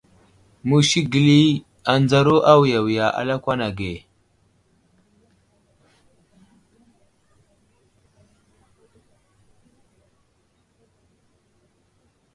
[0.67, 1.39] Musi gəli
[1.93, 3.93] anzawaru awiya wiya a lakwan age.